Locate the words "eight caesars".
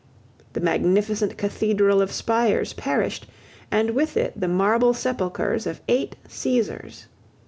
5.87-7.05